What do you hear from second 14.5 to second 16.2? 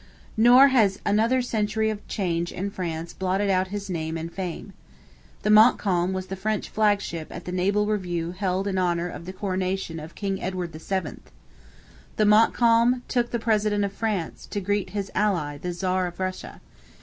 greet his ally the Czar of